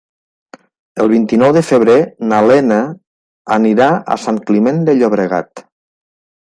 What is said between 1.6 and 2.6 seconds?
febrer na